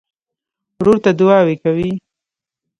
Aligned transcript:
ورور 0.79 0.97
ته 1.03 1.11
دعاوې 1.19 1.55
کوې. 1.63 1.89